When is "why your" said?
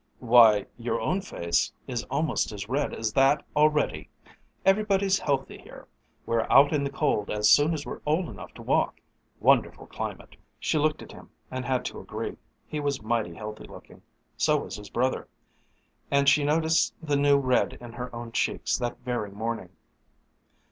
0.17-0.99